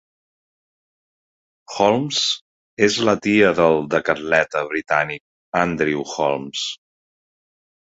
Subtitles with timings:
[1.73, 2.21] Holmes
[2.87, 6.67] és la tia del decatleta britànic Andrew Holmes.